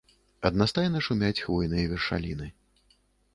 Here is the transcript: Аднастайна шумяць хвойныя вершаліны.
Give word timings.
Аднастайна 0.49 1.01
шумяць 1.07 1.39
хвойныя 1.43 1.85
вершаліны. 1.93 2.49